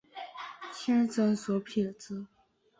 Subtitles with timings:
[0.73, 2.25] 天生左撇子。